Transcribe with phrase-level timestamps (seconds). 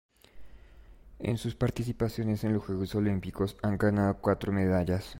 [1.19, 5.05] En sus participaciones en los Juegos Olímpicos, han ganado cuatro medallas.